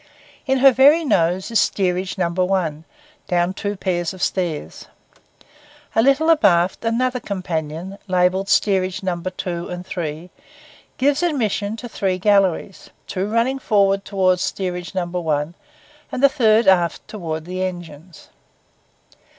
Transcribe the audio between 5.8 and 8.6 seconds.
A little abaft, another companion, labelled